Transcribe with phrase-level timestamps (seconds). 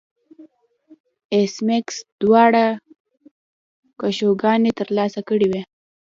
[1.33, 2.65] ایس میکس دواړه
[3.99, 5.61] کشوګانې ترلاسه کړې وې